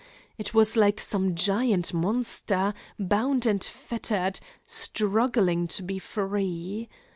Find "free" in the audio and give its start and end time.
5.99-6.89